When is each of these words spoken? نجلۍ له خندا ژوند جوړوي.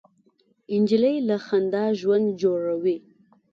نجلۍ 0.81 1.15
له 1.27 1.35
خندا 1.45 1.83
ژوند 1.99 2.27
جوړوي. 2.41 2.97